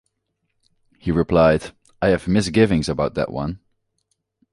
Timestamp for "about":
2.89-3.13